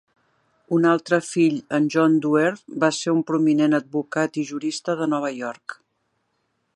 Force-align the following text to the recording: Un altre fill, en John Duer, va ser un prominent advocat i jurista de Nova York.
Un 0.77 0.85
altre 0.91 1.19
fill, 1.25 1.57
en 1.79 1.89
John 1.97 2.15
Duer, 2.23 2.47
va 2.85 2.91
ser 3.01 3.13
un 3.19 3.21
prominent 3.29 3.81
advocat 3.81 4.43
i 4.45 4.49
jurista 4.53 4.97
de 5.03 5.09
Nova 5.15 5.33
York. 5.43 5.77